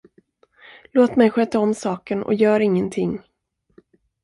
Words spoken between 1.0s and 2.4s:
mig sköta om saken, och